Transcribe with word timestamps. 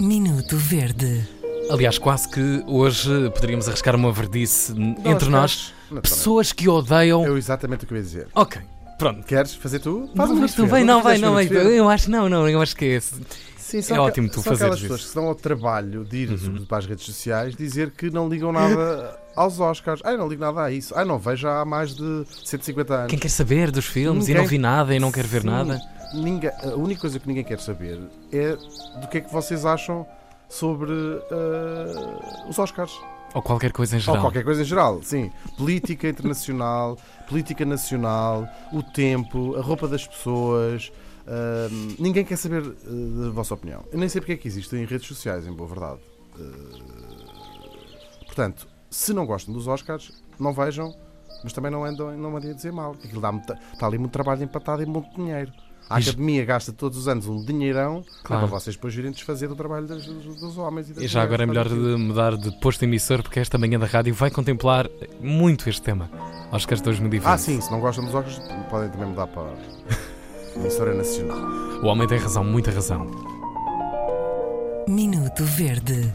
Minuto 0.00 0.56
Verde. 0.56 1.26
Aliás, 1.70 1.98
quase 1.98 2.28
que 2.28 2.62
hoje 2.66 3.30
poderíamos 3.30 3.68
arriscar 3.68 3.94
uma 3.94 4.12
verdice 4.12 4.72
entre 5.04 5.28
nós. 5.28 5.74
Não, 5.90 6.00
Pessoas 6.00 6.52
que 6.52 6.68
odeiam. 6.68 7.24
É 7.26 7.30
exatamente 7.36 7.84
o 7.84 7.86
que 7.88 7.92
eu 7.94 7.98
ia 7.98 8.02
dizer. 8.02 8.28
Ok, 8.34 8.60
pronto. 8.98 9.24
Queres 9.26 9.54
fazer 9.54 9.80
tu? 9.80 10.08
Não, 10.14 10.24
um 10.26 10.36
mas 10.36 10.54
tu 10.54 10.62
minuto 10.62 10.74
vem, 10.74 10.84
não, 10.84 11.02
vai, 11.02 11.18
não, 11.18 11.34
vai. 11.34 11.46
Eu 11.50 11.88
acho, 11.88 12.10
não, 12.10 12.28
não, 12.28 12.48
eu 12.48 12.60
acho 12.62 12.74
que 12.76 12.84
é 12.84 12.88
esse. 12.96 13.14
Sim, 13.58 13.80
É 13.92 13.98
ótimo 14.00 14.28
tu 14.28 14.34
são 14.36 14.44
fazeres 14.44 14.62
aquelas 14.62 14.78
isso. 14.78 14.82
pessoas 14.88 15.00
que 15.02 15.08
se 15.08 15.14
dão 15.14 15.26
ao 15.26 15.34
trabalho 15.34 16.02
de 16.04 16.16
ir, 16.16 16.30
Uhum. 16.30 16.64
para 16.64 16.78
as 16.78 16.86
redes 16.86 17.04
sociais, 17.04 17.54
dizer 17.54 17.90
que 17.90 18.08
não 18.10 18.26
ligam 18.26 18.50
nada 18.50 19.14
aos 19.36 19.60
Oscars. 19.60 20.00
Ai, 20.04 20.16
não 20.16 20.26
ligo 20.26 20.40
nada 20.40 20.62
a 20.62 20.72
isso. 20.72 20.94
Ai, 20.96 21.04
não 21.04 21.18
vejo 21.18 21.46
há 21.46 21.66
mais 21.66 21.94
de 21.94 22.24
150 22.46 22.94
anos. 22.94 23.10
Quem 23.10 23.18
quer 23.18 23.28
saber 23.28 23.70
dos 23.70 23.84
filmes 23.84 24.24
e 24.24 24.28
Ninguém- 24.28 24.42
não 24.42 24.48
vi 24.48 24.56
nada 24.58 24.94
e 24.94 24.98
não 24.98 25.12
quer 25.12 25.26
ver 25.26 25.42
Sim, 25.42 25.48
nada. 25.48 25.78
Ninguém- 26.14 26.50
a 26.62 26.74
única 26.76 27.00
coisa 27.02 27.18
que 27.18 27.26
ninguém 27.28 27.44
quer 27.44 27.60
saber 27.60 28.00
é 28.32 28.56
do 29.00 29.08
que 29.08 29.18
é 29.18 29.20
que 29.20 29.32
vocês 29.32 29.64
acham 29.66 30.06
sobre 30.48 30.92
eh, 30.92 32.48
os 32.48 32.58
Oscars. 32.58 32.92
Ou 33.34 33.42
qualquer 33.42 33.72
coisa 33.72 33.94
em 33.96 33.98
Ou 33.98 34.02
geral. 34.02 34.20
qualquer 34.22 34.42
coisa 34.44 34.62
em 34.62 34.64
geral, 34.64 35.02
sim. 35.02 35.30
Política 35.58 36.08
internacional, 36.08 36.96
política 37.28 37.64
nacional, 37.66 38.48
o 38.72 38.82
tempo, 38.82 39.54
a 39.56 39.60
roupa 39.60 39.86
das 39.86 40.06
pessoas. 40.06 40.90
ahm, 41.26 41.94
ninguém 41.98 42.24
quer 42.24 42.36
saber 42.36 42.62
eh, 42.64 43.24
da 43.24 43.30
vossa 43.30 43.52
opinião. 43.54 43.84
Eu 43.92 43.98
nem 43.98 44.08
sei 44.08 44.20
porque 44.22 44.32
é 44.32 44.36
que 44.36 44.48
existem 44.48 44.84
redes 44.86 45.06
sociais, 45.06 45.46
em 45.46 45.52
boa 45.52 45.68
verdade. 45.68 46.00
Eh, 46.40 48.24
portanto, 48.26 48.66
se 48.90 49.12
não 49.12 49.26
gostam 49.26 49.52
dos 49.52 49.66
Oscars, 49.68 50.10
não 50.40 50.52
vejam, 50.54 50.94
mas 51.44 51.52
também 51.52 51.70
não 51.70 51.84
andam 51.84 52.16
não 52.16 52.30
mandem 52.30 52.50
a 52.50 52.54
dizer 52.54 52.72
mal. 52.72 52.92
Aquilo 52.92 53.20
dá 53.20 53.30
está 53.72 53.86
ali 53.86 53.98
muito 53.98 54.12
trabalho 54.12 54.42
empatado 54.42 54.82
e 54.82 54.86
muito 54.86 55.14
dinheiro. 55.14 55.52
A 55.90 55.98
já- 56.00 56.10
academia 56.10 56.44
gasta 56.44 56.72
todos 56.72 56.98
os 56.98 57.08
anos 57.08 57.26
um 57.26 57.42
dinheirão 57.42 58.04
Claro. 58.22 58.46
para 58.46 58.58
vocês 58.58 58.76
depois 58.76 58.94
irem 58.94 59.10
desfazer 59.10 59.48
do 59.48 59.56
trabalho 59.56 59.86
dos, 59.86 60.04
dos- 60.06 60.36
dos 60.40 60.58
homens 60.58 60.90
e 60.90 60.92
das 60.92 61.02
E 61.04 61.08
já 61.08 61.22
agora 61.22 61.44
é 61.44 61.46
melhor 61.46 61.66
de 61.68 61.74
mudar 61.74 62.36
de 62.36 62.50
posto 62.60 62.82
emissor 62.84 63.22
porque 63.22 63.40
esta 63.40 63.56
manhã 63.56 63.78
da 63.78 63.86
rádio 63.86 64.14
vai 64.14 64.30
contemplar 64.30 64.88
muito 65.20 65.68
este 65.68 65.80
tema. 65.82 66.10
Oscars 66.52 66.80
2020. 66.82 67.26
Ah, 67.26 67.38
sim, 67.38 67.60
se 67.60 67.70
não 67.70 67.80
gostam 67.80 68.04
dos 68.04 68.14
óculos, 68.14 68.38
podem 68.70 68.90
também 68.90 69.08
mudar 69.08 69.26
para 69.28 69.42
a 69.42 69.54
emissora 70.60 70.94
nacional. 70.94 71.38
O 71.82 71.86
homem 71.86 72.06
tem 72.06 72.18
razão, 72.18 72.44
muita 72.44 72.70
razão. 72.70 73.06
Minuto 74.88 75.44
Verde. 75.44 76.10